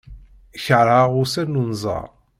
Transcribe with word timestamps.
Keṛheɣ 0.63 1.11
ussan 1.21 1.47
n 1.51 1.59
unẓar. 1.61 2.09